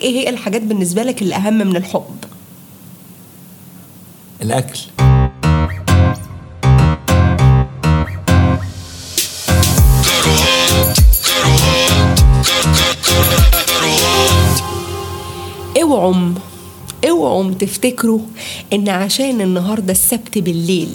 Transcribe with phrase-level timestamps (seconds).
[0.00, 2.24] إيه هي الحاجات بالنسبة لك اللي أهم من الحب؟
[4.42, 4.80] الأكل.
[15.82, 16.34] اوعوا
[17.10, 18.20] اوعوا تفتكروا
[18.72, 20.88] إن عشان النهارده السبت بالليل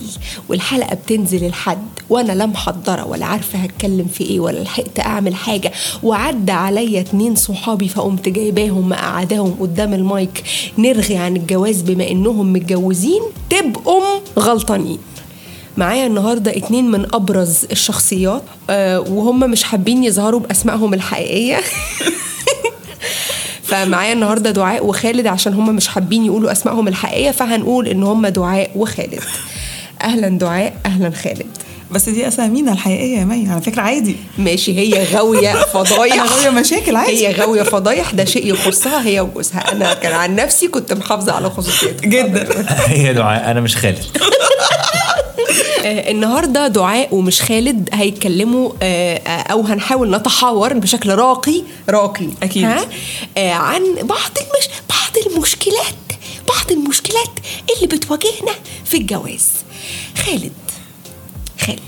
[0.50, 5.72] والحلقة بتنزل الحد وأنا لا محضرة ولا عارفة هتكلم في إيه ولا لحقت أعمل حاجة
[6.04, 10.44] وعدى عليا اتنين صحابي فقمت جايباهم مقعداهم قدام المايك
[10.78, 14.98] نرغي عن الجواز بما إنهم متجوزين تبقوا غلطانين.
[15.78, 21.58] معايا النهارده اتنين من أبرز الشخصيات آه وهم مش حابين يظهروا بأسمائهم الحقيقية.
[23.70, 28.72] فمعايا النهارده دعاء وخالد عشان هم مش حابين يقولوا أسمائهم الحقيقية فهنقول إن هم دعاء
[28.76, 29.20] وخالد.
[30.02, 31.48] أهلا دعاء أهلا خالد.
[31.92, 34.16] بس دي أسامينا الحقيقية يا مي على فكرة عادي.
[34.38, 36.24] ماشي هي غاوية فضايح.
[36.24, 37.28] غاوية مشاكل عادي.
[37.28, 39.72] هي غاوية فضايح ده شيء يخصها هي وجوزها.
[39.72, 42.66] أنا كان عن نفسي كنت محافظة على خصوصيتي جدا.
[42.88, 44.04] هي دعاء أنا مش خالد.
[45.86, 51.64] النهارده دعاء ومش خالد هيتكلموا آه، أو هنحاول نتحاور بشكل راقي.
[51.90, 52.64] راقي أكيد.
[52.64, 52.86] ها؟
[53.38, 54.70] آه، عن بعض المش...
[54.90, 55.96] بعض المشكلات
[56.48, 57.30] بعض المشكلات
[57.76, 58.52] اللي بتواجهنا
[58.86, 59.48] في الجواز.
[60.26, 60.52] خالد
[61.66, 61.80] خالد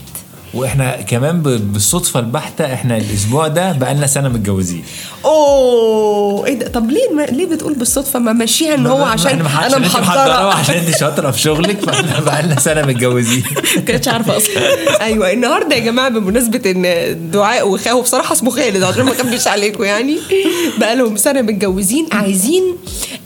[0.54, 4.84] وإحنا كمان ب- بالصدفة البحتة إحنا الأسبوع ده بقالنا سنة متجوزين.
[5.26, 7.22] أوه إيه ده؟ طب ليه ما...
[7.22, 10.48] ليه بتقول بالصدفة؟ ما مشيها إن هو عشان ما- أنا عشان محضرة.
[10.48, 13.44] وعشان أنت شاطرة في شغلك فاحنا بقالنا سنة متجوزين.
[13.76, 15.02] ما كنتش عارفة أصلا.
[15.02, 19.84] أيوه النهارده يا جماعة بمناسبة إن دعاء وخاهو بصراحة اسمه خالد عشان ما اخبيش عليكم
[19.84, 20.18] يعني.
[20.80, 22.64] بقى لهم سنة متجوزين عايزين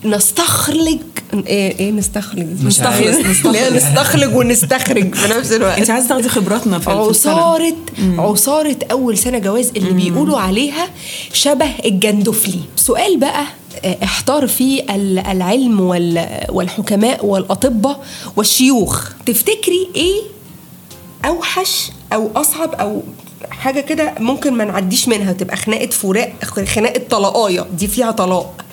[0.06, 0.98] نستخرج
[1.34, 2.48] إيه إيه نستخرج.
[2.64, 3.08] نستخرج.
[3.76, 4.36] نستخرج.
[4.36, 5.78] ونستخرج في نفس الوقت.
[5.80, 6.90] انت عايزة تاخدي خبراتنا في.
[6.92, 7.76] عصارة
[8.18, 10.88] عصارة أول سنة جواز اللي بيقولوا عليها
[11.34, 13.44] شبه الجندفلي سؤال بقى
[13.86, 18.04] آه، احتار فيه ال- العلم وال- والحكماء والأطباء
[18.36, 19.10] والشيوخ.
[19.26, 20.22] تفتكري إيه
[21.26, 23.02] أوحش أو أصعب أو
[23.50, 26.34] حاجة كده ممكن ما نعديش منها؟ تبقى خناقة فراق
[26.76, 27.66] خناقة طلاقاية.
[27.78, 28.66] دي فيها طلاق.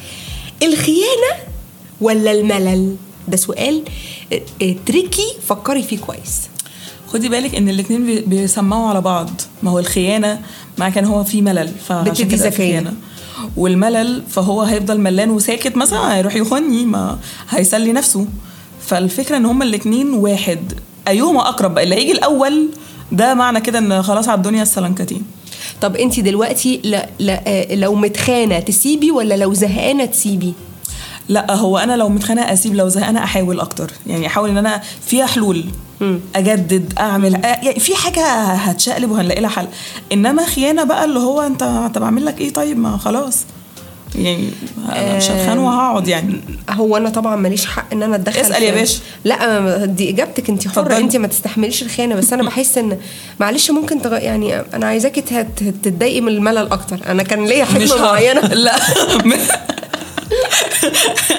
[0.63, 1.33] الخيانة
[2.01, 2.97] ولا الملل؟
[3.29, 3.83] ده سؤال
[4.33, 6.41] آه، آه، تريكي فكري فيه كويس.
[7.09, 9.31] خدي بالك إن الاثنين بي- بيسمعوا على بعض.
[9.63, 10.41] ما هو الخيانة
[10.79, 12.57] مع كان هو في ملل فعشان بتدي كده ذكية.
[12.57, 12.95] خيانة.
[13.57, 17.19] والملل فهو هيفضل ملان وساكت مثلا هيروح يخني ما
[17.51, 18.27] هيسلي نفسه.
[18.87, 20.73] فالفكرة إن هما الاثنين واحد.
[21.09, 22.69] أيهما أقرب؟ اللي هيجي الأول
[23.13, 25.23] ده معنى كده إن خلاص على الدنيا السلنكتين.
[25.83, 30.55] طب انت دلوقتي لا لا آه، لو متخانة تسيبي ولا لو زهقانة تسيبي؟
[31.29, 33.91] لا هو أنا لو متخانقه أسيب لو زهقانة أحاول أكتر.
[34.07, 35.65] يعني أحاول إن أنا فيها حلول.
[36.37, 39.67] أجدد أعمل أ- يعني في حاجة هتشقلب وهنلاقي لها حل.
[40.13, 43.45] إنما خيانة بقى اللي هو أنت طب أعمل لك إيه؟ طيب ما خلاص.
[44.15, 44.49] يعني
[45.17, 46.41] مش هتخان وهقعد يعني.
[46.71, 48.99] هو أنا طبعا ماليش حق إن أنا أتدخل اسأل في- يا باشا.
[49.25, 50.49] لا دي إجابتك.
[50.51, 50.97] انت حرة.
[50.97, 52.15] انت ما تستحمليش الخيانة.
[52.15, 52.99] بس أنا بحس إن
[53.41, 54.13] معلش ممكن تغ...
[54.13, 56.97] يعني أنا عايزاكي تت- تتضايقي من الملل أكتر.
[57.07, 58.41] أنا كان ليا حكمة معينة.
[58.65, 58.75] لا.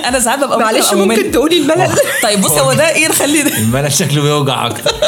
[0.06, 1.31] أنا ساعات ببقى معلش ممكن.
[1.31, 1.89] تقولي الملل.
[2.23, 4.91] طيب بصي هو ده إيه نخلي ده؟ الملل شكله بيوجع أكتر.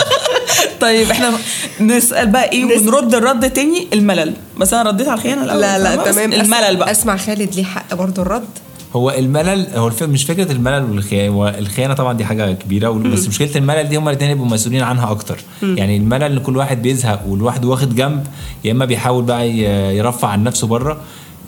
[0.82, 1.32] طيب إحنا
[1.82, 2.66] نسأل بقى إيه.
[2.80, 4.34] ونرد الرد تاني؟ الملل.
[4.60, 6.34] بس أنا رديت على الخيانة الأول لا لا تمام.
[6.34, 6.92] الملل بقى.
[6.92, 8.46] أسمع خالد ليه حق برضه الرد.
[8.96, 10.04] هو الملل هو الف...
[10.04, 14.10] مش فكرة الملل والخيانة هو الخيانة طبعا دي حاجة كبيرة بس مشكلة الملل دي هما
[14.12, 15.38] الاثنين يبقوا مسؤولين عنها أكتر.
[15.62, 18.28] يعني الملل إن كل واحد بيزهق والواحد واخد جنب
[18.64, 19.50] يا إما بيحاول بقى
[19.98, 20.98] يرفع عن نفسه بره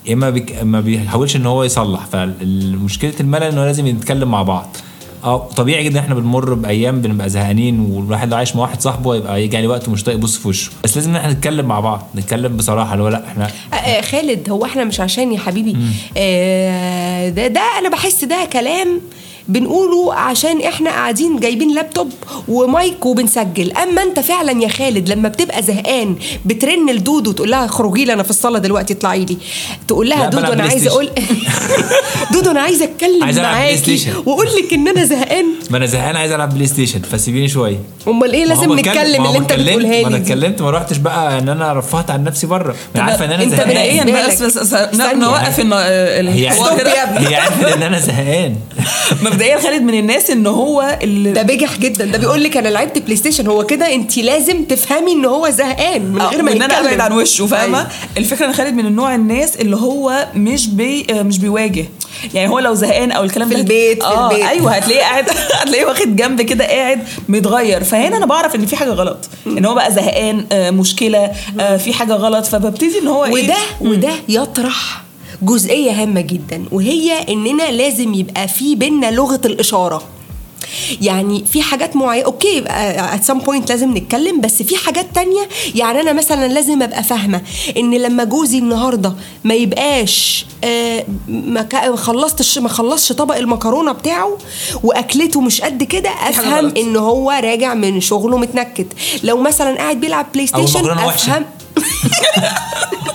[0.06, 0.44] يا إما.
[0.64, 2.06] ما بيحاولش إن هو يصلح.
[2.06, 4.78] فمشكله الملل انه لازم يتكلم مع بعض.
[5.24, 9.44] آه طبيعي جدا إحنا بنمر بأيام بنبقى زهقانين والواحد لو عايش مع واحد صاحبه يبقى
[9.44, 10.72] يجي عليه وقت مش طايق يبص في وشه.
[10.84, 14.50] بس لازم إحنا نتكلم مع بعض نتكلم بصراحة اللي هو لأ إحنا آه، آه، خالد
[14.50, 15.78] هو إحنا مش عشان يا حبيبي.
[16.18, 19.02] آه، ده ده أنا بحس ده كلام
[19.50, 22.10] بنقوله عشان إحنا قاعدين جايبين لابتوب
[22.48, 26.16] ومايك وبنسجل أما أنت فعلا يا خالد لما بتبقى زهقان
[26.46, 29.38] بترن لدودو تقول لها اخرجي لي أنا في الصالة دلوقتي اطلعي لي
[29.88, 31.10] تقول لها دودو أنا عايزه أقول
[32.34, 34.14] دودو أنا عايزه أتكلم بلاي معاكي.
[34.26, 38.34] وأقول لك إن أنا زهقان ما أنا زهقان عايز ألعب بلاي ستيشن فسيبيني شوية أمال
[38.34, 40.22] إيه ما لازم نتكلم ما اللي أنت بتقولها ما أنا لي.
[40.22, 43.52] اتكلمت ما رحتش بقى إن أنا رفعت عن نفسي بره أنا عارفة إن أنا أنت
[43.52, 44.58] زهقان مبدئيا بالنسبة بس.
[44.74, 45.00] بس.
[45.02, 46.82] نوقف الحوار.
[47.20, 48.56] هي عارفه إن أنا زهقان
[49.38, 52.06] مبدئيا خالد من الناس ان هو اللي ده بجح جدا.
[52.06, 56.02] ده بيقول لك أنا لعبت بلاي ستيشن هو كده انت لازم تفهمي ان هو زهقان
[56.02, 57.90] من غير ما ان أنا يتكلم أبعد عن وشه فاهمة؟ أيوة.
[58.18, 61.86] الفكرة إن خالد من النوع الناس اللي هو مش بي آه، مش بيواجه.
[62.34, 64.46] يعني هو لو زهقان أو الكلام في ده البيت- في آه البيت.
[64.48, 65.26] أيوه هتلاقيه قاعد
[65.62, 67.00] هتلاقيه واخد جنب كده قاعد
[67.30, 67.84] متغير.
[67.84, 69.18] فهنا أنا بعرف إن في حاجة غلط.
[69.48, 72.46] إن هو بقى زهقان آه، مشكلة آه، في حاجة غلط.
[72.46, 75.02] فببتدي إن هو إيه؟ وده وده يطرح
[75.42, 80.04] جزئية هامة جدا وهي إننا لازم يبقى في بينا لغة الإشارة
[81.02, 86.02] يعني في حاجات معينة okay at some point لازم نتكلم بس في حاجات تانية يعني
[86.02, 87.42] أنا مثلا لازم أبقى فاهمة
[87.78, 89.14] إن لما جوزي النهارده
[89.44, 94.38] ما يبقاش آه ما خلصتش ما خلصش طبق المكرونة بتاعه
[94.84, 96.74] وأكلته مش قد كده أفهم.
[96.78, 98.88] إن هو راجع من شغله متنكد
[99.24, 100.80] لو مثلا قاعد بيلعب بلاي ستيشن.
[100.90, 101.46] أفهم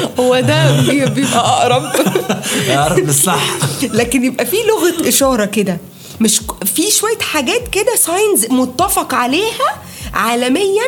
[0.20, 1.82] هو ده بي- بيبقى أقرب.
[2.68, 3.44] يا رب الصح
[3.82, 5.78] لكن يبقى في لغة إشارة كده.
[6.20, 6.40] مش
[6.74, 9.82] في شوية حاجات كده signs متفق عليها
[10.14, 10.82] عالميا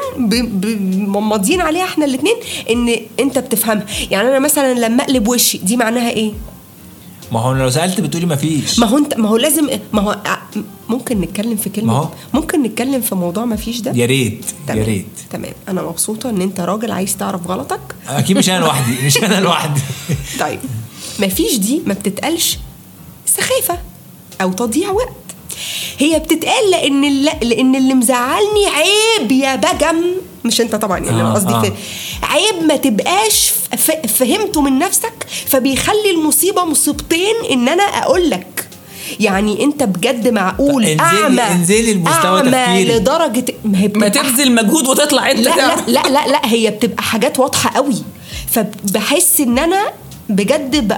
[1.07, 2.35] ماضيين عليها إحنا الاثنين
[2.71, 3.87] إن أنت بتفهمها.
[4.11, 6.33] يعني أنا مثلا لما أقلب وشي دي معناها إيه؟
[7.33, 8.79] ما هو لو سألت بتقولي ما فيش.
[8.79, 10.39] ما هو انت ما هو لازم ما هو ع-
[10.89, 11.93] ممكن نتكلم في كلمة.
[11.93, 15.07] ما هو- ممكن نتكلم في موضوع ما فيش ده؟ يا ريت يا تمام ريت.
[15.31, 15.53] تمام.
[15.69, 17.81] أنا مبسوطة إن أنت راجل عايز تعرف غلطك.
[18.09, 19.81] أكيد مش أنا لوحدي مش أنا لوحدي.
[20.41, 20.59] طيب.
[21.21, 22.59] مفيش دي ما بتتقالش
[23.27, 23.79] سخافة
[24.43, 25.13] أو تضييع وقت.
[25.99, 30.05] هي بتتقال لأن اللي لأن اللي مزعلني عيب يا بجم.
[30.45, 31.61] مش أنت طبعا يعني آه، قصدي آه.
[31.63, 31.73] في
[32.23, 33.53] عيب ما تبقاش
[34.09, 38.67] فهمته من نفسك فبيخلي المصيبة مصيبتين إن أنا أقول لك.
[39.21, 42.99] يعني أنت بجد معقول انزلي- أعمى انزلي لمستوى أعمى تفكيري.
[42.99, 47.03] لدرجة ما هي ما تبذل مجهود وتطلع أنت لا لا لا لا لا هي بتبقى
[47.03, 47.95] حاجات واضحة قوي.
[48.51, 49.83] فبحس إن أنا
[50.29, 50.93] بجد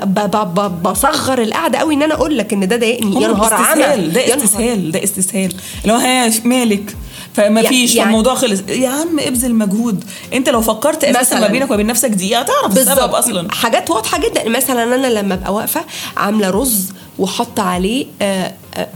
[0.83, 3.23] بصغر القعدة قوي إن أنا أقول لك إن ده ضايقني.
[3.23, 5.53] يا نهار استسهال ده استسهال ده استسهال.
[5.83, 6.97] اللي هو مالك؟
[7.35, 8.61] فما فيش يعني- الموضوع خلص.
[8.69, 10.05] يا عم ابذل مجهود.
[10.33, 11.41] انت لو فكرت أساسا.
[11.41, 13.53] ما بينك وبين نفسك دقيقه هتعرف السبب أصلا.
[13.53, 14.49] حاجات واضحة جدا.
[14.49, 15.85] مثلا أنا لما أبقى واقفة
[16.17, 16.89] عاملة رز
[17.19, 18.89] وحاطه عليه آه، آه،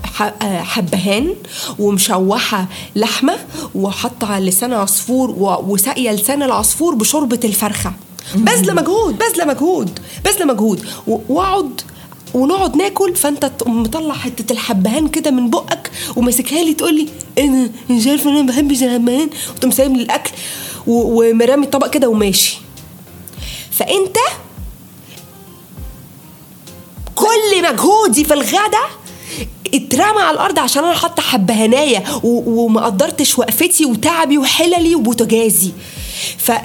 [0.43, 1.35] آه، حبهان
[1.79, 2.67] ومشوحة
[2.97, 3.37] لحمة
[3.75, 5.31] وحاطه على لسان عصفور
[5.69, 7.93] وساقية لسان العصفور بشوربة الفرخة.
[8.35, 10.87] بذله مجهود بذله مجهود بذله مجهود.
[11.29, 11.81] واقعد
[12.35, 17.09] ونقعد ناكل فأنت تقوم مطلع حتة الحبهان كده من بقك وماسكها لي تقول لي
[17.39, 20.31] أنا مش عارفه أنا ما بحبش الحبهان؟ وتقوم سايب لي الأكل
[20.87, 22.59] ومرامي الطبق كده وماشي.
[23.71, 24.17] فأنت
[27.15, 28.79] كل مجهودي في الغدا
[29.75, 35.71] اترمى على الأرض عشان أنا حاطة حبهاناية و- وما قدرتش وقفتي وتعبي وحللي وبوتجازي.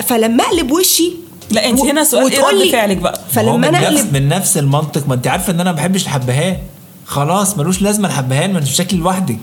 [0.08, 1.12] فلما أقلب وشي
[1.52, 4.28] لا، انت هنا سؤال إيه وتقول رد لي- فعلك بقى؟ فلما من أنا نفس من
[4.28, 6.58] نفس المنطق ما انت عارفه ان أنا ما بحبش الحبهان.
[7.06, 9.40] خلاص ملوش لازمة الحبهان ما انت شكل لوحدك.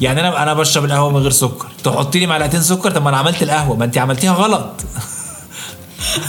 [0.00, 1.66] يعني أنا أنا بشرب القهوة من غير سكر.
[1.84, 2.90] تحطي لي معلقتين سكر.
[2.90, 3.76] طب ما أنا عملت القهوة.
[3.76, 4.70] ما انت عملتيها غلط.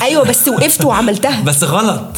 [0.01, 1.41] أيوه بس وقفت وعملتها.
[1.49, 2.05] بس غلط.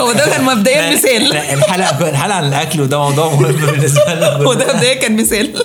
[0.00, 1.28] هو ده كان مبدئيا مثال.
[1.28, 4.26] لا، الحلقة الحلقة عن الأكل وده موضوع مهم بالنسبة لنا.
[4.46, 5.64] هو ده مبدئيا كان مثال.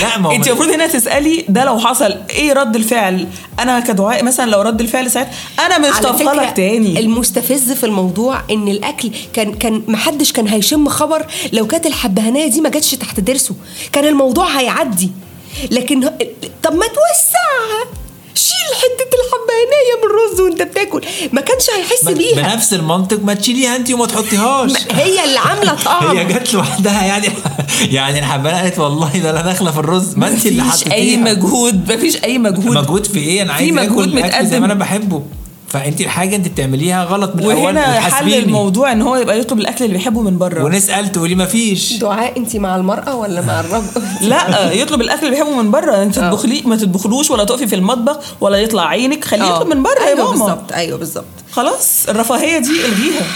[0.00, 3.26] لا ما هو انت المفروض هنا تسألي ده لو حصل إيه رد الفعل؟
[3.58, 5.30] أنا كدعاء مثلا لو رد الفعل ساعتها
[5.66, 7.00] أنا مش على طافله فكرة لك تاني.
[7.00, 12.60] المستفز في الموضوع إن الأكل كان كان محدش كان هيشم خبر لو كانت الحبهانية دي
[12.60, 13.54] ما جاتش تحت ضرسه.
[13.92, 15.10] كان الموضوع هيعدي.
[15.70, 16.00] لكن
[16.62, 18.01] طب ما توسعها.
[18.34, 21.00] شيل حتة الحبهانيه من الرز وانت بتاكل.
[21.32, 22.42] ما كانش هيحس بيها.
[22.54, 24.72] بنفس المنطق ما تشيليها انت وما تحطيهاش.
[24.90, 26.16] هي اللي عاملة طعم.
[26.16, 27.28] هي جت لوحدها يعني.
[27.96, 30.16] يعني الحبانه قالت والله ده أنا داخلة في الرز.
[30.16, 30.94] ما انت اللي مفيش حطيتيها.
[30.94, 31.92] اي مجهود.
[31.92, 32.76] مفيش أي مجهود.
[32.76, 34.60] مجهود في إيه؟ أنا في عايز مجهود أكل زي.
[34.60, 35.22] ما أنا بحبه.
[35.72, 38.34] فأنت الحاجة أنت بتعمليها غلط من الأول وهنا حل.
[38.34, 40.64] الموضوع إن هو يبقى يطلب الأكل اللي بيحبه من بره.
[40.64, 43.86] ونسال تقولي ما فيش؟ دعاء أنت مع المرأة ولا مع الرجل؟
[44.30, 46.02] لا يطلب الأكل اللي بيحبه من بره.
[46.02, 46.30] أنت آه.
[46.30, 49.24] تطبخلي ما تطبخلوش ولا تقفي في المطبخ ولا يطلع عينك.
[49.24, 49.56] خليه آه.
[49.56, 50.44] يطلب من بره يا أيوه ماما.
[50.44, 51.24] بالظبط أيوه بالظبط.
[51.52, 53.26] خلاص الرفاهية دي الغيها.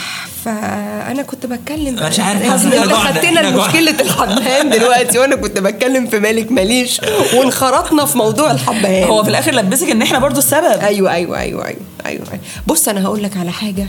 [0.50, 3.50] فأنا كنت بتكلم مش عارف، أنت جوعنا، خدتنا.
[3.66, 7.00] مشكله الحبهان دلوقتي وأنا كنت بتكلم في مالك ماليش
[7.34, 9.04] وانخرطنا في موضوع الحبهان.
[9.08, 10.64] هو في الآخر لبسك إن إحنا برضو السبب.
[10.80, 11.76] أيوه أيوه أيوه أيوه
[12.06, 12.24] أيوه.
[12.66, 13.86] بص أنا هقول لك على حاجة.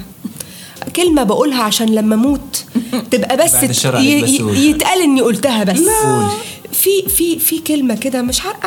[0.95, 2.63] كلمة بقولها عشان لما أموت
[3.11, 4.57] تبقى بس بس قول.
[4.57, 5.79] يتقال إني قلتها بس.
[5.79, 6.29] قولي.
[6.71, 8.57] في في في كلمة كده مش عار-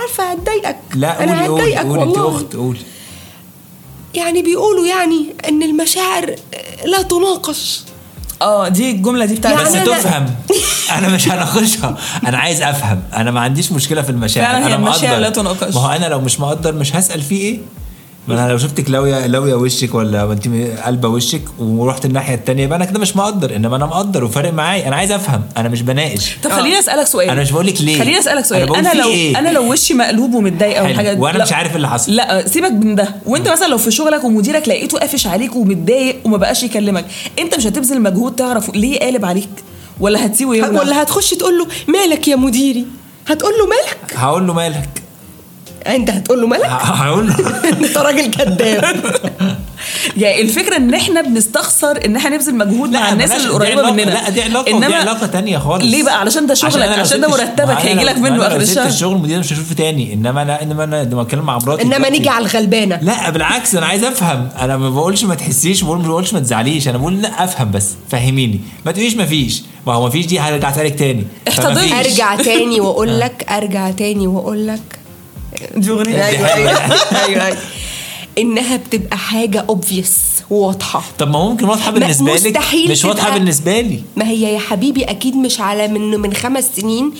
[0.00, 0.76] عارفة هتضايقك.
[0.94, 2.02] لا أنا هتضايقك قولي.
[2.02, 2.36] أنت والله.
[2.36, 2.78] أخت قولي.
[4.14, 6.34] يعني بيقولوا يعني إن المشاعر
[6.84, 7.80] لا تناقش.
[8.42, 10.34] آه دي الجملة دي بتاعت بس يعني أنا- تفهم.
[10.98, 11.96] أنا مش هناقشها.
[12.26, 13.02] أنا عايز أفهم.
[13.16, 14.56] أنا ما عنديش مشكلة في المشاعر.
[14.56, 15.16] أنا مقدر.
[15.16, 15.74] لا تناقش.
[15.74, 17.58] ما هو أنا لو مش مقدر مش هسأل فيه إيه؟
[18.28, 20.48] ما أنا لو شفتك لاويه لاوية وشك ولا أنت
[20.86, 24.88] قلبة وشك ورحت الناحية التانية يبقى أنا كده مش مقدر إنما أنا مقدر وفارق معايا
[24.88, 26.36] أنا عايز أفهم أنا مش بناقش.
[26.42, 27.30] طب خليني أسألك سؤال.
[27.30, 27.98] أنا مش بقولك ليه.
[27.98, 30.82] خليني أسألك أنا سؤال بقول أنا في لو إيه؟ أنا لو وشي مقلوب ومتضايقه.
[30.92, 32.12] وحاجه وأنا لا- مش عارف اللي حصل.
[32.16, 33.14] لا سيبك من ده.
[33.26, 37.04] وأنت مثلا لو في شغلك ومديرك لقيته قافش عليك ومتضايق وما بقاش يكلمك
[37.38, 39.48] أنت مش هتبذل مجهود تعرف ليه قالب عليك؟
[40.00, 42.86] ولا هتسيبه يولع ولا هتخش تقول له مالك يا مديري؟
[43.26, 44.88] هتقول له مالك؟ هقول له مالك.
[45.96, 47.34] انت هتقول له ملك؟ هقول له.
[47.86, 48.96] انت راجل كذاب.
[50.16, 54.10] يعني الفكرة ان إحنا بنستخسر ان إحنا نبذل مجهود مع الناس اللي دي قريبه مننا.
[54.10, 55.84] لا دي علاقة ودي علاقة تانية خالص.
[55.84, 58.86] ليه بقى؟ علشان ده شغلك أنا لو عشان ده مرتبك هيجي لك منه آخر الشهر.
[58.86, 60.12] الشغل المدير مش هشوفه تاني.
[60.12, 62.98] إنما أنا إنما أنا لما اتكلم مع مراتي إنما نيجي على الغلبانة.
[63.02, 64.48] لا بالعكس أنا عايز أفهم.
[64.60, 66.88] أنا ما بقولش ما تحسيش بقول ما بقولش ما تزعليش.
[66.88, 67.88] أنا بقول لا أفهم بس.
[68.10, 68.60] فهميني.
[68.86, 69.62] ما تقوليش ما فيش.
[69.86, 71.24] ما هو ما فيش دي هرجع اسالك تاني.
[71.98, 74.97] أرجع تاني وأقول لك أرجع تاني وأقول لك
[75.76, 76.70] دي اغنيه أيوه أيوه.
[77.24, 77.46] أيوه.
[77.46, 77.56] أيوه
[78.38, 80.12] إنها بتبقى حاجة اوبفيس
[80.50, 82.58] وواضحه طب ما ممكن واضحة بالنسبة لك؟
[82.90, 84.02] مش واضحة بالنسبة لي.
[84.16, 87.12] ما هي يا حبيبي أكيد مش على من من خمس سنين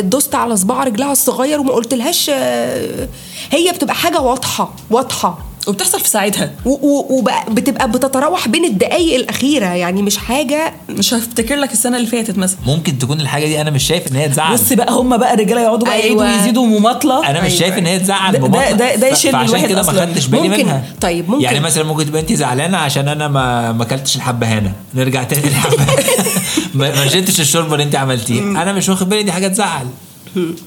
[0.00, 3.08] دوست على صباع رجلها الصغير وما قلتلهاش آه،
[3.50, 5.38] هي بتبقى حاجة واضحة واضحة.
[5.66, 11.96] وبتحصل في ساعتها وبتبقى بتتراوح بين الدقايق الأخيرة يعني مش حاجة مش هفتكر لك السنة
[11.96, 14.92] اللي فاتت مثلا ممكن تكون الحاجة دي أنا مش شايف إن هي تزعل بص بقى
[14.92, 16.24] هم بقى الرجاله يقعدوا بقى أيوة.
[16.24, 17.58] يعيدوا ويزيدوا مماطلة أنا مش أيوة.
[17.60, 18.94] شايف إن هي تزعل ده- ده-.
[18.96, 19.92] ده- يشيل فعشان كده ما.
[19.92, 20.62] خدتش بالي ممكن.
[20.64, 21.44] منها طيب، ممكن.
[21.44, 26.02] يعني مثلا ممكن تبقى انت زعلانة عشان أنا ما ما أكلتش الحبهانه نرجع تاني للحبهانه
[26.74, 29.86] ما ما شربتش الشوربة اللي انت عملتيه أنا مش واخد بالي دي حاجة تزعل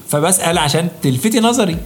[0.08, 1.76] فبسأل عشان تلفتي نظري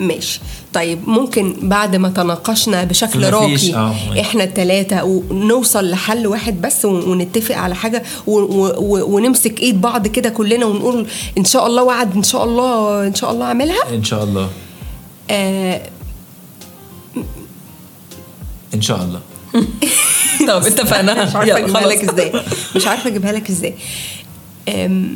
[0.00, 0.40] ماشي
[0.72, 3.94] طيب ممكن بعد ما تناقشنا بشكل راقي آه،.
[4.20, 10.66] إحنا التلاتة ونوصل لحل واحد بس ون- ونتفق على حاجة ونمسك إيد بعض كده كلنا
[10.66, 11.06] ونقول
[11.38, 14.50] إن شاء الله وعد إن شاء الله إن شاء الله أعملها إن شاء الله
[15.30, 15.80] آه
[18.74, 19.20] إن شاء الله
[20.48, 21.86] طب اتفقنا مش عارفة أجيبها.
[21.86, 22.32] لك إزاي
[22.76, 23.74] مش عارفة أجيبها لك إزاي.
[24.68, 25.10] آه...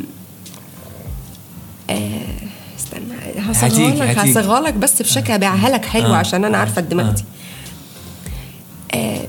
[2.93, 4.17] استنى هصيغها لك.
[4.17, 6.15] هصيغها لك بس بشكل ابيعها لك حلو آه.
[6.15, 7.09] عشان أنا عارفة الدماغ
[8.93, 8.97] آه.
[8.97, 9.27] آه...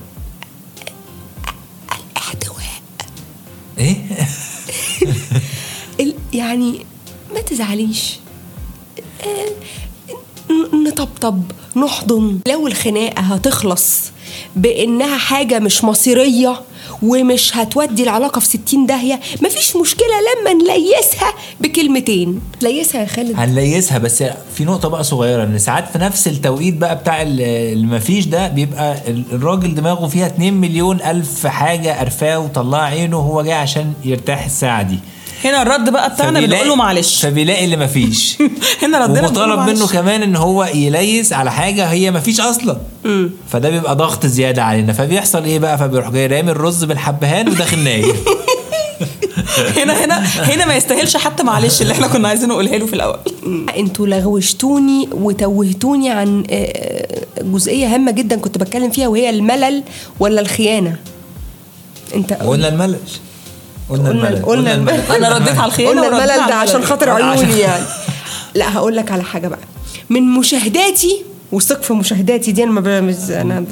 [2.16, 2.62] الاحتواء
[3.78, 3.96] إيه
[6.32, 6.86] يعني
[7.34, 8.18] ما تزعليش
[9.26, 9.50] آه،
[10.86, 11.42] نطبطب
[11.76, 14.10] نحضن لو الخناقة هتخلص
[14.56, 16.60] بإنها حاجة مش مصيرية
[17.02, 19.20] ومش هتودي العلاقة في ستين داهية.
[19.42, 20.06] مفيش مشكلة
[20.40, 22.40] لما نليسها بكلمتين.
[22.62, 23.36] ليسها يا خالد.
[23.36, 27.86] هنليسها بس في نقطة بقى صغيرة إن ساعات في نفس التوقيت بقى بتاع ال- اللي
[27.86, 33.42] مفيش ده بيبقى ال- الراجل دماغه فيها 2 مليون ألف حاجة قرفاه وطلع عينه وهو
[33.42, 34.98] جاي عشان يرتاح الساعة دي.
[35.44, 37.20] هنا الرد بقى بتاعنا بنقول له معلش.
[37.26, 38.38] فبيلاقي اللي مفيش.
[38.82, 39.86] هنا ردنا ومطالب منه.
[39.86, 42.76] كمان إن هو يليس على حاجة هي مفيش أصلا.
[43.48, 44.92] فده بيبقى ضغط زيادة علينا.
[44.92, 48.04] فبيحصل إيه بقى؟ فبيروح جاي رامي الرز بالحبهان وداخل نايم.
[49.76, 53.18] هنا هنا هنا ما يستاهلش حتى معلش اللي إحنا كنا عايزين نقولها له في الأول.
[53.76, 59.82] أنتوا لغوشتوني وتوهتوني عن آه، جزئية هامة جدا كنت بتكلم فيها وهي الملل
[60.20, 60.96] ولا الخيانة؟
[62.14, 62.98] انت قلنا الملل.
[63.90, 64.44] قلنا قلنا الملل.
[64.44, 65.00] قلنا الملل.
[65.00, 66.84] أنا رديت على الخيانة قلنا الملل ده عشان.
[66.84, 67.84] خاطر عيوني يعني.
[68.54, 69.58] لا هقول لك على حاجة بقى.
[70.10, 72.98] من مشاهداتي وثق في مشاهداتي دي أنا ما
[73.30, 73.64] أنا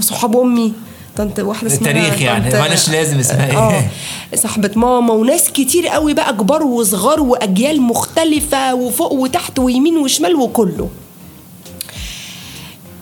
[0.00, 0.72] صحاب أمي.
[1.16, 6.14] طنط واحدة اسمها التاريخ يعني، معلش لازم اسمها إيه؟ آه صاحبة ماما وناس كتير قوي
[6.14, 10.88] بقى كبار وصغار وأجيال مختلفة وفوق وتحت ويمين وشمال وكله.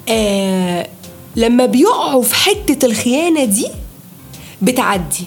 [0.09, 0.89] آه
[1.37, 3.67] لما بيقعوا في حتة الخيانة دي
[4.63, 5.25] بتعدي.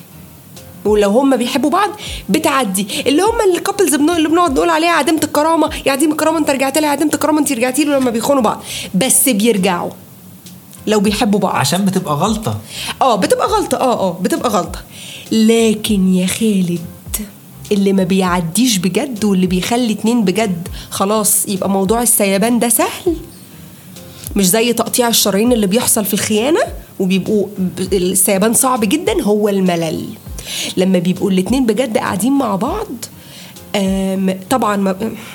[0.85, 1.89] ولو هم بيحبوا بعض
[2.29, 2.87] بتعدي.
[3.07, 6.85] اللي هم الكابلز اللي بنقعد نقول عليها عديمة الكرامة يا عديمة الكرامة انت رجعت لها
[6.85, 8.63] يا عديمة الكرامة انت رجعتي له لما بيخونوا بعض.
[8.95, 9.91] بس بيرجعوا
[10.87, 11.55] لو بيحبوا بعض.
[11.55, 12.57] عشان بتبقى غلطة.
[13.01, 13.77] آه بتبقى غلطة.
[13.77, 14.79] آه آه بتبقى غلطة.
[15.31, 16.79] لكن يا خالد
[17.71, 23.15] اللي ما بيعديش بجد واللي بيخلي اتنين بجد خلاص يبقى موضوع السيبان ده سهل.
[24.35, 26.59] مش زي تقطيع الشرايين اللي بيحصل في الخيانة
[26.99, 27.47] وبيبقوا
[27.93, 30.05] السيبان صعب جدا هو الملل.
[30.77, 32.87] لما بيبقوا الاتنين بجد قاعدين مع بعض
[34.49, 34.75] طبعا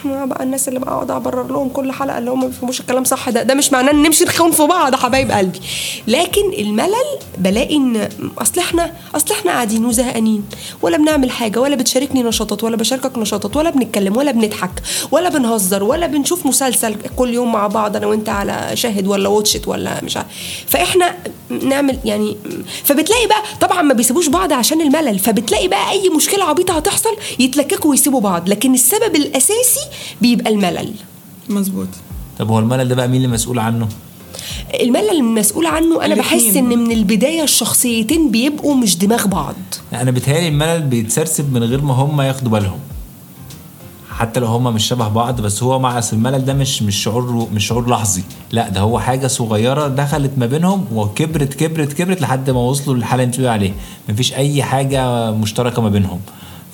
[0.05, 3.31] ما بقى الناس اللي بقعد أبرر لهم كل حلقة اللي هم ما بيفهموش الكلام صح.
[3.31, 5.61] ده ده مش معناه إن نمشي نخون في بعض حبايب قلبي.
[6.09, 10.45] لكن الملل بلاقي إن أصل إحنا أصل إحنا قاعدين وزهقانين.
[10.83, 15.85] ولا بنعمل حاجة ولا بتشاركني نشاطات ولا بشاركك نشاطات ولا بنتكلم ولا بنضحك ولا بنهزر
[15.85, 20.17] ولا بنشوف مسلسل كل يوم مع بعض أنا وأنت على شاهد ولا واتشت ولا مش
[20.17, 20.29] عارف.
[20.67, 21.15] فإحنا
[21.63, 22.37] نعمل يعني
[22.85, 25.19] فبتلاقي بقى طبعا ما بيسيبوش بعض عشان الملل.
[25.19, 29.81] فبتلاقي بقى أي مشكلة عبيطة هتحصل يتلككوا ويسيبوا بعض لكن السبب الأساسي
[30.21, 30.95] بيبقى الملل.
[31.49, 31.89] مظبوط.
[32.39, 33.89] طب هو الملل ده بقى مين اللي مسؤول عنه؟
[34.81, 36.57] الملل المسؤول عنه أنا بحس.
[36.57, 39.55] إن من البداية الشخصيتين بيبقوا مش دماغ بعض.
[39.93, 42.79] أنا بيتهيألي الملل بيتسرسب من غير ما هم ياخدوا بالهم.
[44.11, 47.49] حتى لو هم مش شبه بعض بس هو مع أصل الملل ده مش مش شعور
[47.55, 48.23] مش شعور لحظي.
[48.53, 53.23] لا ده هو حاجة صغيرة دخلت ما بينهم وكبرت كبرت كبرت لحد ما وصلوا للحالة
[53.23, 53.75] اللي أنت بتقولي عليها.
[54.09, 56.21] مفيش أي حاجة مشتركة ما بينهم.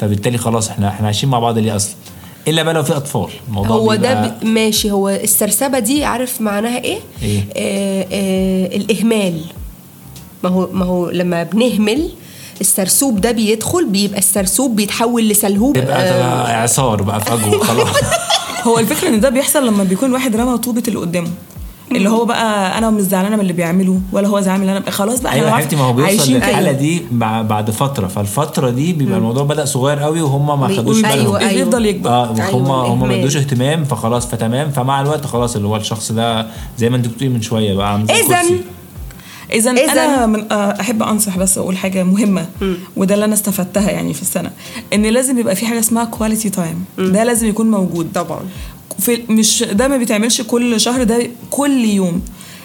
[0.02, 1.94] فبالتالي خلاص إحنا إحنا عايشين مع بعض ليه أصلا؟
[2.48, 3.28] إلا بقى لو في أطفال.
[3.48, 4.46] الموضوع هو ده بيبقى- ب...
[4.46, 9.40] ماشي هو السرسبة دي عارف معناها إيه؟ إيه؟ آه آه الإهمال.
[10.44, 12.10] ما هو ما هو لما بنهمل
[12.60, 17.96] السرسوب ده بيدخل بيبقى السرسوب بيتحول لسلهوب تبقى تبقى إعصار بقى فجوه خلاص.
[18.66, 21.30] هو الفكرة إن ده بيحصل لما بيكون واحد رمى طوبة اللي قدامه
[21.92, 24.90] اللي هو بقى أنا مش زعلانة من اللي بيعمله ولا هو زعلان من اللي أنا
[24.90, 26.72] خلاص بقى أيوه حبيبتي ما هو بيوصل للحالة.
[26.72, 27.02] دي
[27.42, 28.06] بعد فترة.
[28.06, 31.36] فالفترة دي بيبقى الموضوع بدأ صغير قوي وهم ما خدوش أيوة، بالهم.
[31.36, 31.52] أيوة.
[31.64, 32.10] بيفضل يكبر.
[32.10, 33.14] آه هم أيوة، هم ما.
[33.14, 34.70] ادوش اهتمام فخلاص فتمام.
[34.70, 36.46] فمع الوقت خلاص اللي هو الشخص ده
[36.78, 38.10] زي ما انت بتقولي من شوية بقى عامل.
[38.10, 42.46] اذا إذن- أنا من آه، أحب أنصح بس أقول حاجة مهمة
[42.96, 44.50] وده اللي أنا استفدتها يعني في السنة
[44.94, 48.08] إن لازم يبقى في حاجة اسمها quality time ده لازم يكون موجود.
[48.14, 48.40] طبعا.
[48.98, 52.22] في مش ده ما بيتعملش كل شهر ده كل يوم.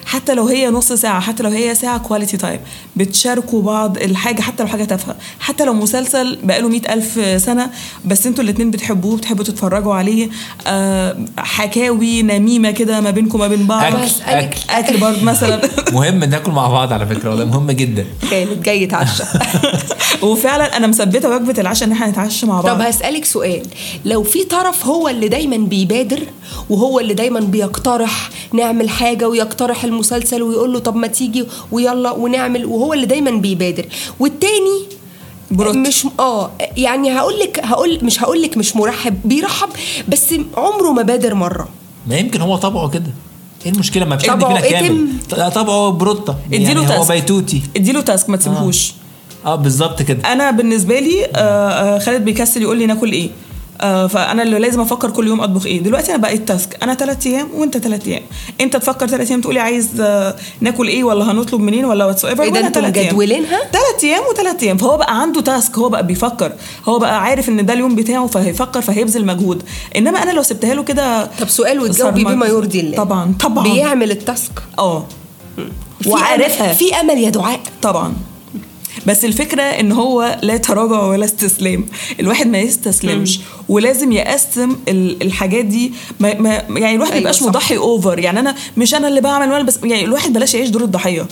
[0.08, 2.60] حتى لو هي نص ساعة حتى لو هي ساعة quality time
[2.96, 5.16] بتشاركوا بعض الحاجة حتى لو حاجة تافهة.
[5.40, 7.70] حتى لو مسلسل بقاله مئة ألف سنة
[8.04, 10.28] بس أنتوا الاتنين بتحبوه بتحبوا تتفرجوا عليه.
[10.66, 13.94] آه حكاوي نميمة كده ما بينكم وما بين بعض.
[13.94, 14.58] أكل، بسألك- أكل.
[14.70, 14.96] أكل.
[14.96, 15.60] برضه مثلا.
[15.92, 18.06] مهم ناكل مع بعض على فكرة والله مهم جدا.
[18.30, 19.22] كانت جاي يتعشى
[20.22, 22.76] وفعلا أنا مثبتة وجبة العشاء إن إحنا نتعشى مع بعض.
[22.76, 23.62] طب هسألك سؤال.
[24.04, 26.20] لو في طرف هو اللي دايما بيبادر
[26.70, 32.66] وهو اللي دايما بيقترح نعمل حاجة ويقترح المسلسل ويقول له طب ما تيجي ويلا ونعمل
[32.66, 33.84] وهو اللي دايما بيبادر.
[34.20, 34.78] والتاني
[35.50, 35.76] بروت.
[35.76, 39.68] مش آه يعني هقول لك هقول مش هقول لك مش مرحب بيرحب
[40.08, 41.68] بس عمره ما بادر مرة.
[42.06, 43.12] ما يمكن هو طبعه كده.
[43.66, 45.08] إيه المشكلة؟ ما فيش حد فينا كامل.
[45.54, 47.12] طبعه بروتة اديله يعني هو task.
[47.12, 47.62] بيتوتي.
[47.76, 48.92] اديله task ما تسيبهوش.
[49.46, 50.32] آه بالظبط كده.
[50.32, 53.30] أنا بالنسبة لي آه، آه، خالد بيكسل يقول لي ناكل إيه؟
[53.80, 55.80] آه، فأنا اللي لازم أفكر كل يوم أطبخ إيه.
[55.82, 58.22] دلوقتي أنا بقيت task أنا ثلاث أيام وأنت ثلاث أيام.
[58.60, 62.50] أنت تفكر ثلاث أيام تقولي عايز آه، ناكل إيه ولا هنطلب منين ولا whatever إيه
[62.50, 64.76] ده أنتوا مجدولينها؟ ثلاث أيام وثلاث أيام.
[64.76, 66.52] فهو بقى عنده task هو بقى بيفكر.
[66.88, 69.62] هو بقى عارف إن ده اليوم بتاعه فهيفكر فهيبذل مجهود.
[69.96, 72.96] إنما أنا لو سبتها له كده طب سؤال وتجاوبي بما يرضي الله.
[72.96, 73.64] طبعا طبعا.
[73.64, 75.06] بيعمل ال task آه.
[76.06, 76.72] وعارفها.
[76.74, 77.60] في أمل يا دعاء.
[77.82, 78.14] طبعا.
[79.06, 81.86] بس الفكرة إن هو لا تراجع ولا استسلام.
[82.20, 85.92] الواحد ما يستسلمش ولازم يقسم ال- الحاجات دي.
[86.20, 87.42] ما ما يعني الواحد ما أيوة يبقاش.
[87.42, 90.82] مضحي over يعني أنا مش أنا اللي بعمل وأنا بس يعني الواحد بلاش يعيش دور
[90.82, 91.26] الضحية.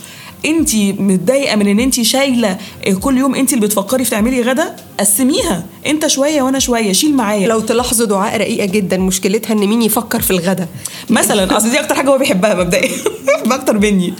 [0.44, 2.58] انت متضايقة من ان انت شايلة
[3.00, 5.64] كل يوم انت اللي بتفكري في تعملي غدا؟ قسميها.
[5.86, 7.48] انت شوية وأنا شوية شيل معايا.
[7.48, 10.66] لو تلاحظوا دعاء رقيقة جدا مشكلتها ان مين يفكر في الغدا.
[11.10, 12.90] مثلا أصل دي أكتر حاجة هو بيحبها مبدئيا
[13.50, 14.14] أكتر مني.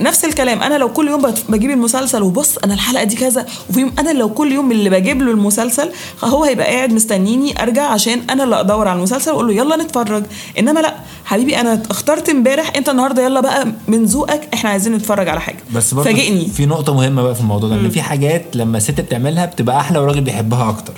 [0.00, 3.92] نفس الكلام أنا لو كل يوم بجيب المسلسل وبص أنا الحلقة دي كذا وفي يوم
[3.98, 5.90] أنا لو كل يوم اللي بجيب له المسلسل
[6.24, 10.24] هو هيبقى قاعد مستنيني أرجع عشان أنا اللي أدور على المسلسل وأقول له يلا نتفرج.
[10.58, 15.28] إنما لأ حبيبي أنا اخترت امبارح أنت النهارده يلا بقى من ذوقك إحنا عايزين نتفرج
[15.28, 15.57] على حاجة.
[15.74, 16.46] بس برضه فاجئني.
[16.48, 19.98] في نقطة مهمة بقى في الموضوع ده إن في حاجات لما الست بتعملها بتبقى أحلى
[19.98, 20.92] والراجل بيحبها أكتر.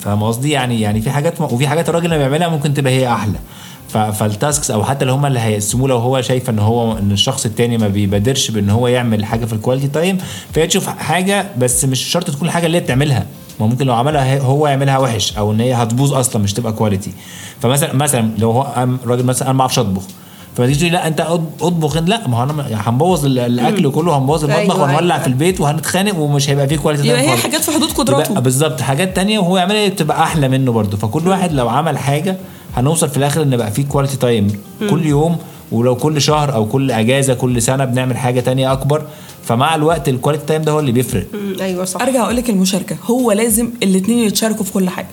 [0.00, 3.38] فاهم قصدي؟ يعني يعني في حاجات وفي حاجات الراجل لما بيعملها ممكن تبقى هي أحلى.
[3.88, 7.46] فال tasks أو حتى لو هم اللي هيقسموه لو هو شايف إن هو إن الشخص
[7.46, 10.18] التاني ما بيبادرش بإن هو يعمل حاجة في ال quality time
[10.52, 13.26] فهي تشوف حاجة بس مش شرط تكون الحاجة اللي هي بتعملها.
[13.60, 17.12] ما ممكن لو عملها هو يعملها وحش أو إن هي هتبوظ أصلا مش تبقى quality
[17.62, 20.02] فمثلا مثلا لو هو راجل مثلا أنا ما أعرفش اطبخ
[20.58, 21.20] فما تيجي تقولي لا أنت
[21.60, 21.96] اطبخ.
[21.96, 25.18] لأ ما هو أنا يعني هنبوظ ال- الأكل كله هنبوظ المطبخ أيوة، وهنولع أيوة.
[25.24, 27.36] في البيت وهنتخانق ومش هيبقى فيه quality يبقى هي.
[27.36, 28.34] حاجات في حدود قدراته.
[28.40, 30.96] بالظبط حاجات تانية وهو يعملها بتبقى أحلى منه برضه.
[30.96, 32.36] فكل واحد لو عمل حاجة
[32.76, 34.48] هنوصل في الآخر إن بقى فيه quality time
[34.90, 35.36] كل يوم
[35.72, 39.02] ولو كل شهر أو كل أجازة كل سنة بنعمل حاجة تانية أكبر.
[39.44, 41.26] فمع الوقت ال quality time ده هو اللي بيفرق.
[41.60, 42.02] أيوه صح.
[42.02, 42.96] أرجع أقول لك المشاركة.
[43.10, 45.06] هو لازم الاثنين يتشاركوا في كل حاجة.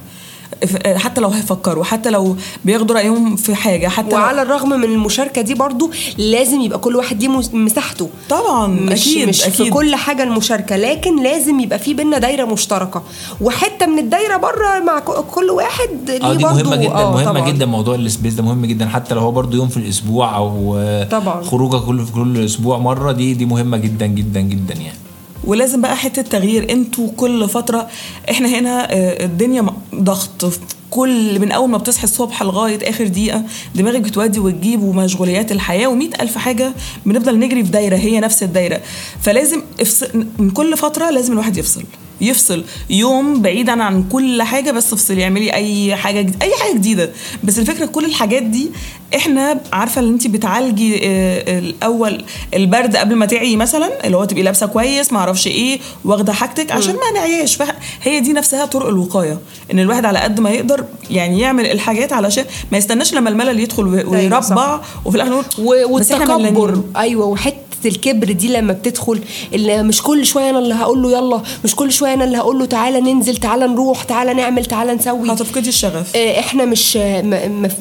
[0.95, 5.41] حتى لو هيفكروا حتى لو بياخدوا رأيهم في حاجة حتى لو وعلى الرغم من المشاركة
[5.41, 8.09] دي برضو لازم يبقى كل واحد ليه مس- مساحته.
[8.29, 9.53] طبعا مش أكيد مش أكيد.
[9.53, 13.03] في كل حاجة المشاركة لكن لازم يبقى في بينا دايرة مشتركة.
[13.41, 17.31] وحتة من الدايرة بره مع كل واحد ليه آه دي برضو مهمة جدا آه، مهمة
[17.39, 17.49] طبعاً.
[17.49, 18.85] جدا موضوع السبيس ده مهم جدا.
[18.87, 21.43] حتى لو هو برضو يوم في الأسبوع أو آه، طبعاً.
[21.43, 24.97] خروجة كل في كل أسبوع مرة دي دي مهمة جدا جدا جدا يعني.
[25.43, 26.71] ولازم بقى حتة تغيير.
[26.71, 27.87] أنتوا كل فترة
[28.29, 33.43] إحنا هنا آه، الدنيا ضغط كل من أول ما بتصحي الصبح لغاية آخر دقيقة
[33.75, 36.73] دماغك بتودي وتجيب ومشغوليات الحياة ومئة ألف حاجة
[37.05, 38.81] بنفضل نجري في دايرة هي نفس الدايرة.
[39.21, 41.83] فلازم افصل من كل فترة لازم الواحد يفصل.
[42.21, 47.10] يفصل يوم بعيدا عن كل حاجة بس افصلي اعملي أي حاجة جديدة أي حاجة جديدة
[47.43, 48.69] بس الفكرة كل الحاجات دي
[49.15, 52.23] إحنا عارفة إن انت بتعالجي آه، الأول
[52.54, 56.71] البرد قبل ما تعي مثلا اللي هو تبقي لابسة كويس ما أعرفش إيه واخدة حاجتك
[56.71, 57.58] عشان ما نعياش
[58.04, 59.39] هي دي نفسها طرق الوقاية
[59.71, 63.84] إن الواحد على قد ما يقدر يعني يعمل الحاجات علشان ما يستناش لما الملل يدخل
[63.95, 64.10] أيوة،.
[64.12, 66.82] ويربع وفي الآخر نقول و- والتكبر.
[66.97, 69.19] أيوه وحتة الكبر دي لما بتدخل
[69.53, 72.59] اللي مش كل شوية أنا اللي هقول له يلا مش كل شوية أنا اللي هقول
[72.59, 75.31] له تعالى ننزل تعالى نروح تعالى نعمل تعالى نسوي.
[75.31, 76.15] هتفقدي الشغف.
[76.15, 76.97] آه، إحنا مش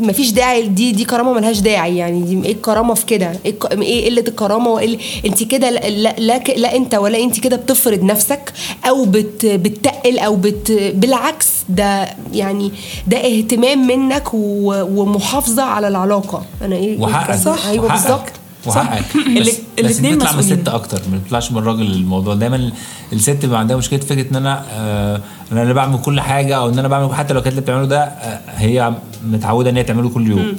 [0.00, 2.20] ما فيش داعي دي دي كرامة ملهاش داعي يعني.
[2.22, 6.38] دي إيه الكرامة في كده؟ إيه إيه قلة الكرامة؟ وإيه أنت كده لا لا, لا,
[6.57, 8.52] لا أنت ولا أنت كده بتفرض نفسك
[8.88, 12.72] أو بت بتتقل أو بت بالعكس ده يعني
[13.07, 16.42] ده اهتمام منك ومحافظة على العلاقة.
[16.62, 17.35] أنا إيه وحقك.
[17.37, 17.66] صح.
[17.66, 17.88] أيوه.
[17.92, 18.33] بالظبط.
[18.66, 19.05] وحقك.
[19.40, 20.38] بس, بس بتطلع من.
[20.38, 22.35] الست أكتر ما بتطلعش من الراجل الموضوع.
[22.35, 22.70] دايما
[23.12, 25.20] الست بيبقى عندها مشكلة فكرة إن أنا آه
[25.53, 28.03] أنا اللي بعمل كل حاجة أو إن أنا بعمل حتى لو كانت اللي بتعمله ده
[28.05, 28.92] آه هي
[29.24, 30.53] متعودة إن هي تعمله كل يوم.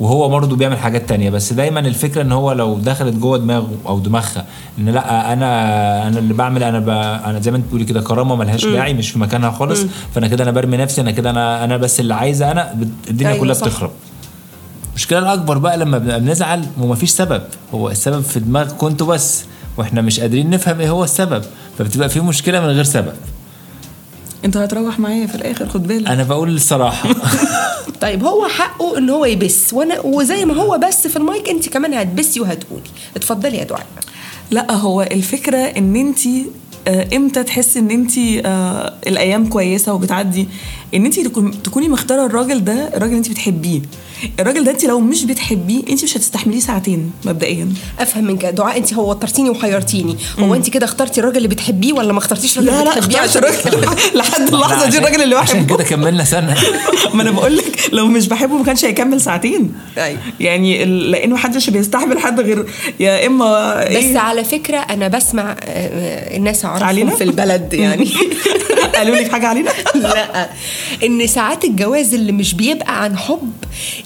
[0.00, 1.30] وهو برضه بيعمل حاجات تانية.
[1.30, 4.44] بس دايما الفكرة إن هو لو دخلت جوه دماغه أو دماغها
[4.78, 6.88] إن لأ أنا أنا اللي بعمل أنا ب...
[7.28, 9.80] أنا زي ما أنت بتقولي كده كرامة ملهاش داعي مش في مكانها خالص
[10.14, 12.74] فأنا كده أنا برمي نفسي أنا كده أنا أنا بس اللي عايزة أنا
[13.10, 13.66] الدنيا أيوة كلها صح.
[13.66, 13.90] بتخرب.
[14.94, 17.42] المشكلة الاكبر بقى لما بنبقى بنزعل ومفيش سبب.
[17.74, 19.44] هو السبب في دماغكم أنتوا بس
[19.76, 21.44] وإحنا مش قادرين نفهم إيه هو السبب
[21.78, 23.12] فبتبقى في مشكلة من غير سبب.
[24.44, 26.08] أنت هتروح معايا في الآخر خد بالك.
[26.08, 27.08] أنا بقول الصراحة.
[28.00, 29.72] طيب هو حقه إن هو يبس.
[29.72, 32.82] وأنا وزي ما هو بس في المايك أنت كمان هتبسي وهتقولي.
[33.16, 33.86] اتفضلي يا دعاء.
[34.50, 36.18] لا هو الفكرة إن أنت
[37.14, 38.18] إمتى تحسي إن أنت
[39.06, 40.48] الأيام كويسة وبتعدي؟
[40.94, 41.20] إن أنت
[41.64, 43.80] تكوني مختارة الراجل ده الراجل اللي أنت بتحبيه.
[44.40, 47.68] الراجل ده انت لو مش بتحبيه انت مش هتستحمليه ساعتين مبدئيا.
[48.00, 50.16] أفهم منك دعاء انت هو وترتيني وحيرتيني.
[50.38, 53.24] هو انت كده اخترتي الراجل اللي بتحبيه ولا ما اخترتيش الراجل لا اللي لا بتحبيه؟
[53.24, 53.96] اخترت الراجل.
[54.18, 55.74] لحد اللحظة دي الراجل اللي عشان بحبه.
[55.76, 56.56] كده كملنا سنة.
[57.14, 59.72] ما أنا بقول لك لو مش بحبه ما كانش هيكمل ساعتين.
[59.98, 60.18] أيوة.
[60.40, 62.66] يعني ال- لأن محدش بيستحمل حد غير
[63.00, 67.74] يا إما بس إيه على فكرة أنا بسمع آه، آه، الناس أعرفهم علينا؟ في البلد
[67.84, 68.08] يعني.
[68.94, 70.50] قالوا لك حاجة علينا؟ لا.
[71.04, 73.52] إن ساعات الجواز اللي مش بيبقى عن حب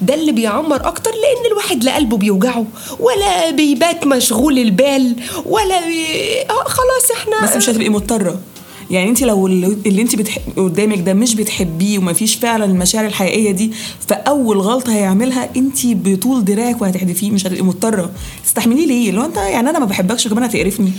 [0.09, 2.66] ده اللي بيعمر أكتر لأن الواحد لا قلبه بيوجعه
[3.01, 5.16] ولا بيبات مشغول البال
[5.47, 6.07] ولا بي...
[6.51, 8.38] آه خلاص إحنا بس مش هتبقي مضطرة.
[8.90, 10.38] يعني انت لو اللي انت بتح...
[10.57, 13.73] قدامك ده مش بتحبيه ومفيش فعلا المشاعر الحقيقية دي
[14.09, 18.11] فأول غلطة هيعملها انت بطول دراعك وهتحدفيه مش هتبقي مضطرة.
[18.44, 20.92] تستحمليه ليه؟ لو أنت يعني أنا ما بحبكش وكمان هتقرفني.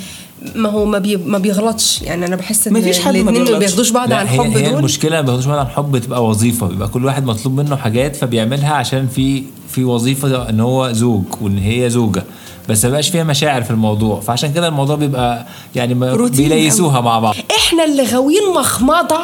[0.56, 1.18] ما هو ما, بي...
[1.18, 2.02] ما بيغلطش.
[2.02, 3.58] يعني أنا بحس إن مفيش حد ما.
[3.60, 4.80] بياخدوش بعض عن حب هي دول.
[4.80, 8.74] المشكلة ما بياخدوش بالهم عن حب بتبقى وظيفة بيبقى كل واحد مطلوب منه حاجات فبيعملها
[8.74, 12.24] عشان في في وظيفة إن هو زوج وإن هي زوجة.
[12.70, 14.20] بس ما بقاش فيها مشاعر في الموضوع.
[14.20, 15.94] فعشان كده الموضوع بيبقى يعني
[16.30, 17.36] بيليسوها مع بعض.
[17.58, 19.20] إحنا اللي غاويين مخمضة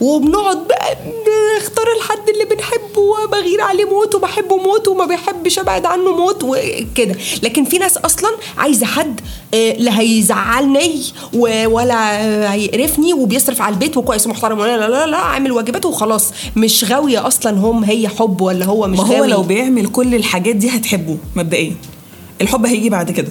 [0.00, 0.96] وبنقعد بقى
[1.58, 7.16] نختار الحد اللي بنحبه وبغير عليه موت وبحبه موت وما بيحبش أبعد عنه موت وكده.
[7.42, 9.20] لكن في ناس أصلا عايزة حد
[9.54, 15.52] آه، لا هيزعلني ولا هيقرفني وبيصرف على البيت وكويس ومحترم ولا لا لا لا عامل
[15.52, 16.32] واجباته وخلاص.
[16.56, 19.26] مش غاوية أصلا هم هي حب ولا هو مش ما هو غاوي.
[19.26, 21.74] لو بيعمل كل الحاجات دي هتحبه مبدئيا.
[22.40, 23.28] الحب هيجي بعد كده.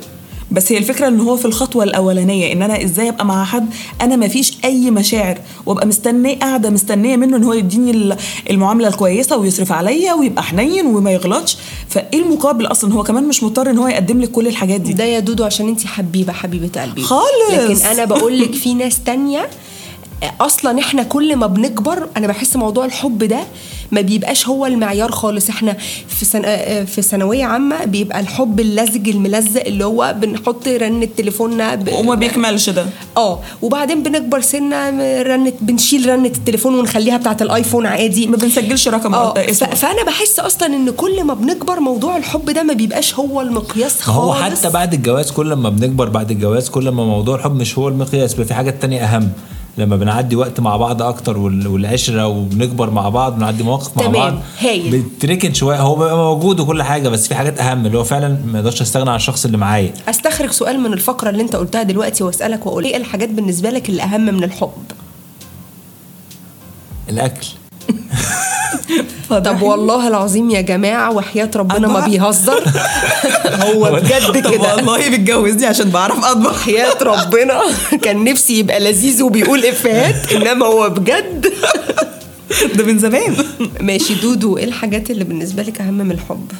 [0.51, 3.65] بس هي الفكرة إن هو في الخطوة الأولانية إن أنا إزاي أبقى مع حد
[4.01, 8.17] أنا ما فيش أي مشاعر وأبقى مستنية قاعدة مستنية منه إن هو يديني ال-
[8.49, 11.57] المعاملة الكويسة ويصرف عليا ويبقى حنين وما يغلطش.
[11.89, 14.93] فإيه المقابل أصلا؟ هو كمان مش مضطر إن هو يقدم لك كل الحاجات دي.
[14.93, 17.01] ده يا دودو عشان انت حبيبة حبيبة قلبي.
[17.01, 17.51] خالص.
[17.53, 19.49] لكن أنا بقول لك في ناس تانية
[20.41, 23.39] أصلا إحنا كل ما بنكبر أنا بحس موضوع الحب ده
[23.95, 25.49] ما بيبقاش هو المعيار خالص.
[25.49, 25.75] إحنا
[26.07, 26.41] في سن...
[26.85, 31.89] في ثانوية عامة بيبقى الحب اللزج الملزق اللي هو بنحط رنة تليفوننا ب...
[31.93, 32.85] وما بيكملش ده.
[33.17, 34.89] آه وبعدين بنكبر سنة
[35.21, 38.27] رنة بنشيل رنة التليفون ونخليها بتاعة الآيفون عادي.
[38.27, 39.37] ما بنسجلش رقم آه آه، ف...
[39.49, 39.69] اسمه.
[39.69, 44.17] فأنا بحس أصلا إن كل ما بنكبر موضوع الحب ده ما بيبقاش هو المقياس خالص.
[44.17, 47.87] هو حتى بعد الجواز كل ما بنكبر بعد الجواز كل ما موضوع الحب مش هو
[47.87, 49.29] المقياس بيبقى في حاجات تانية أهم.
[49.77, 54.33] لما بنعدي وقت مع بعض أكتر وال- والعشرة وبنكبر مع بعض بنعدي مواقف مع بعض
[54.59, 55.01] هايل.
[55.01, 55.77] بتركن شوية.
[55.81, 59.09] هو بيبقى موجود وكل حاجة بس في حاجات أهم اللي هو فعلا ما أقدرش أستغنى
[59.09, 59.93] عن الشخص اللي معايا.
[60.09, 64.03] أستخرج سؤال من الفقرة اللي أنت قلتها دلوقتي وأسألك وأقول إيه الحاجات بالنسبة لك اللي
[64.03, 64.71] اهم من الحب؟
[67.09, 67.47] الأكل.
[69.29, 71.99] طب والله العظيم يا جماعة وحياة ربنا ما.
[71.99, 72.63] بيهزر.
[73.65, 74.75] هو بجد طب كده.
[74.75, 76.51] والله بتجوزني عشان بعرف أطبخ.
[76.51, 77.61] وحياه ربنا.
[78.03, 81.53] كان نفسي يبقى لذيذ وبيقول إفيهات إنما هو بجد.
[82.75, 83.35] ده من زمان.
[83.81, 86.51] ماشي دودو إيه الحاجات اللي بالنسبة لك أهم من الحب؟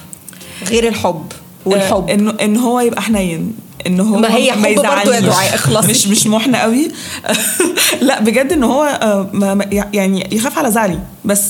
[0.70, 1.26] غير الحب
[1.66, 2.10] والحب.
[2.10, 3.56] آه، انه إن هو يبقى حنين
[3.88, 5.20] إن هو ما هي حب برضه يا.
[5.20, 5.88] دعاء، اخلصي.
[5.88, 6.92] مش مش محنه قوي.
[8.02, 9.30] لا بجد إن هو آه،
[9.94, 11.44] يعني يخاف على زعلي بس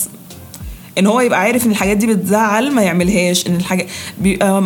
[0.97, 4.63] إن هو يبقى عارف إن الحاجات دي بتزعل ما يعملهاش إن الحاجة بيبقى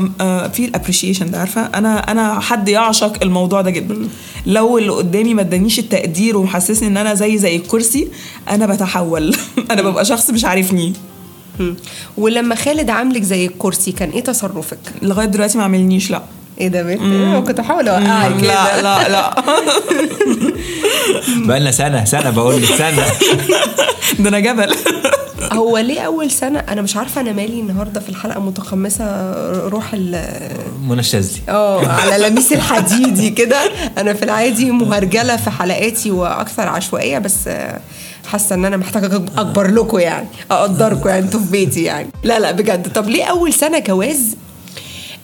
[0.54, 4.08] في الابريشيشن ده عارفة؟ أنا أنا حد يعشق الموضوع ده جدا.
[4.46, 8.08] لو اللي قدامي ما ادانيش التقدير ومحسسني إن أنا زي زي الكرسي
[8.50, 9.36] أنا بتحول.
[9.72, 10.94] أنا ببقى شخص مش عارفني.
[12.18, 16.24] ولما خالد عاملك زي الكرسي كان إيه تصرفك؟ لغاية دلوقتي ما عملنيش لأ.
[16.60, 19.36] إيه ده بنت أنا كنت بحاول أوقعك لا كده لا لا
[21.48, 23.04] بقى لنا سنة سنة بقول لك سنة.
[24.20, 24.76] ده أنا جبل.
[25.54, 29.32] هو ليه أول سنة؟ أنا مش عارفة أنا مالي النهارده في الحلقة متقمصة
[29.68, 30.22] روح ال
[30.88, 31.40] منى الشاذلي.
[31.50, 33.58] آه على لميس الحديدي كده.
[33.98, 37.50] أنا في العادي مهرجلة في حلقاتي وأكثر عشوائية بس
[38.28, 42.10] حاسة إن أنا محتاجة أكبر لكم يعني أقدركم يعني أنتوا في بيتي يعني.
[42.24, 42.92] لا لا بجد.
[42.94, 44.36] طب ليه أول سنة جواز؟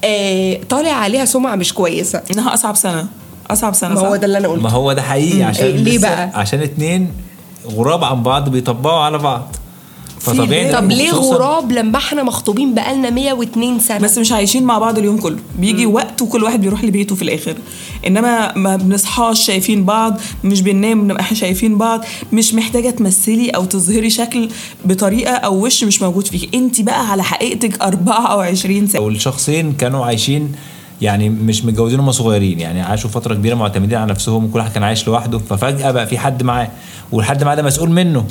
[0.03, 2.21] آه طالع عليها سمعة مش كويسة.
[2.31, 3.08] إنها أصعب سنة.
[3.49, 5.99] أصعب سنة ما هو؟ ده اللي أنا ما قلته هو ده حقيقي عشان إيه، ليه
[5.99, 7.12] بقى؟ عشان اتنين
[7.67, 9.55] غراب عن بعض بيطبقوا على بعض.
[10.25, 14.97] فطبيعي طب ليه غراب لما إحنا مخطوبين بقالنا 102 سنة؟ بس مش عايشين مع بعض
[14.97, 15.38] اليوم كله.
[15.59, 17.55] بيجي وقت وكل واحد بيروح لبيته في الآخر.
[18.07, 22.05] إنما ما بنصحاش شايفين بعض مش بننام بنبقى إحنا شايفين بعض.
[22.33, 24.49] مش محتاجة تمثلي أو تظهري شكل
[24.85, 30.51] بطريقة أو وش مش موجود فيك انت بقى على حقيقتك 24 ساعه والشخصين كانوا عايشين
[31.01, 32.59] يعني مش متجوزين هم صغيرين.
[32.59, 35.38] يعني عاشوا فترة كبيرة معتمدين على نفسهم وكل واحد كان عايش لوحده.
[35.38, 36.67] ففجأة بقى في حد معاه
[37.11, 38.25] والحد معاه ده مسؤول منه.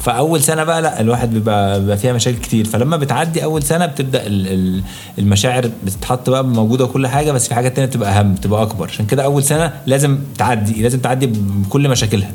[0.00, 2.64] فأول سنة بقى لا الواحد بيبقى, بيبقى فيها مشاكل كتير.
[2.66, 4.82] فلما بتعدي أول سنة بتبدأ ال- ال-
[5.18, 8.86] المشاعر بتتحط بقى موجودة وكل حاجة بس في حاجات تانية بتبقى أهم بتبقى أكبر.
[8.88, 12.30] عشان كده أول سنة لازم تعدي لازم تعدي بكل مشاكلها.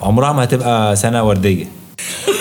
[0.00, 1.66] عمرها ما هتبقى سنة وردية.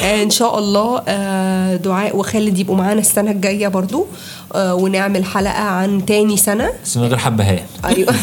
[0.03, 4.07] آه، إن شاء الله آه، دعاء وخالد يبقوا معانا السنة الجاية برضو
[4.55, 6.69] آه، ونعمل حلقة عن تاني سنة.
[6.85, 8.13] بس من غير حبهان أيوه.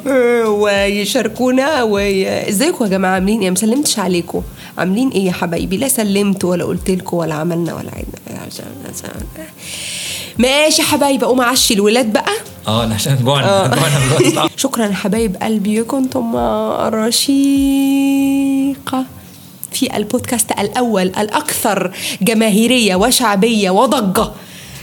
[0.62, 4.42] ويشاركونا وازيكم يا جماعة؟ عاملين إيه؟ ما سلمتش عليكم.
[4.78, 8.42] عاملين إيه يا حبايبي؟ لا سلمت ولا قلت لكم ولا عملنا ولا عدنا
[10.38, 12.32] ماشي يا حبايبي أقوم أعشي الولاد بقى.
[12.68, 13.66] آه عشان جوعنا.
[13.76, 14.54] جوعنا دلوقتي.
[14.62, 15.82] شكرا يا حبايب قلبي.
[15.82, 16.36] كنتم
[16.94, 19.04] رشيقة.
[19.72, 21.90] في البودكاست الأول الأكثر
[22.22, 24.30] جماهيرية وشعبية وضجة.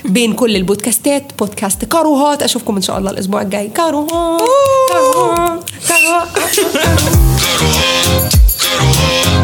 [0.05, 2.43] بين كل البودكاستات بودكاست كاروهات.
[2.43, 3.67] أشوفكم إن شاء الله الأسبوع الجاي.
[3.67, 4.41] كاروهات.
[4.89, 5.69] كاروهات.
[5.87, 6.29] كاروهات.